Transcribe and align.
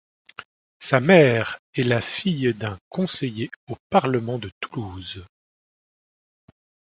Sa 0.79 0.99
mère 0.99 1.59
est 1.75 1.83
la 1.83 2.01
fille 2.01 2.55
d'un 2.55 2.79
Conseiller 2.89 3.51
au 3.69 3.75
Parlement 3.91 4.39
de 4.39 4.49
Toulouse. 4.59 5.23